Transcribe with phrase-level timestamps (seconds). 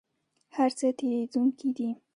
[0.55, 1.89] هر څه تیریدونکي دي